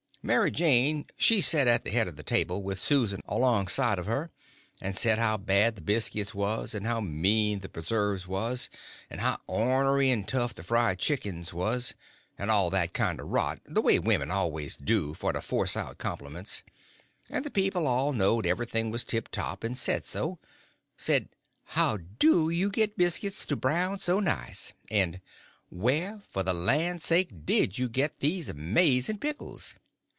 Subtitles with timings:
[0.23, 4.29] Mary Jane she set at the head of the table, with Susan alongside of her,
[4.79, 8.69] and said how bad the biscuits was, and how mean the preserves was,
[9.09, 13.81] and how ornery and tough the fried chickens was—and all that kind of rot, the
[13.81, 16.61] way women always do for to force out compliments;
[17.27, 21.29] and the people all knowed everything was tiptop, and said so—said
[21.63, 25.19] "How do you get biscuits to brown so nice?" and
[25.69, 29.73] "Where, for the land's sake, did you get these amaz'n pickles?"